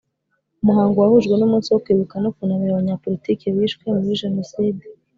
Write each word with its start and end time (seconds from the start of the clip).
Umuhango 0.61 0.95
wahujwe 0.99 1.33
n’umunsi 1.37 1.67
wo 1.69 1.81
Kwibuka 1.83 2.15
no 2.23 2.31
kunamira 2.35 2.71
Abanyapolitiki 2.73 3.53
bishwe 3.55 3.83
muri 3.93 4.19
Jenoside. 4.21 4.83